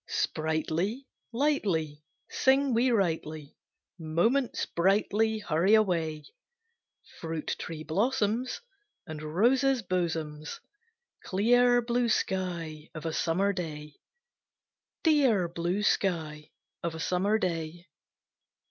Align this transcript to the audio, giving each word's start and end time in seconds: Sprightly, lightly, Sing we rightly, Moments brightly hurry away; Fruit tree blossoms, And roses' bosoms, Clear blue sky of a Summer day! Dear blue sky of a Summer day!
Sprightly, 0.07 1.05
lightly, 1.31 2.03
Sing 2.27 2.73
we 2.73 2.89
rightly, 2.89 3.55
Moments 3.99 4.65
brightly 4.65 5.37
hurry 5.37 5.75
away; 5.75 6.25
Fruit 7.19 7.55
tree 7.59 7.83
blossoms, 7.83 8.61
And 9.05 9.21
roses' 9.21 9.83
bosoms, 9.83 10.59
Clear 11.23 11.83
blue 11.83 12.09
sky 12.09 12.89
of 12.95 13.05
a 13.05 13.13
Summer 13.13 13.53
day! 13.53 13.99
Dear 15.03 15.47
blue 15.47 15.83
sky 15.83 16.49
of 16.81 16.95
a 16.95 16.99
Summer 16.99 17.37
day! 17.37 17.85